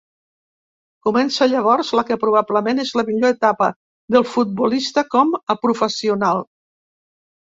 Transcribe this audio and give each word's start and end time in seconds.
Comença 1.07 1.47
llavors 1.51 1.91
la 1.99 2.03
que 2.07 2.17
probablement 2.23 2.81
és 2.85 2.93
la 2.99 3.05
millor 3.09 3.35
etapa 3.35 3.69
del 4.15 4.25
futbolista 4.31 5.03
com 5.17 5.35
a 5.55 5.59
professional. 5.67 6.43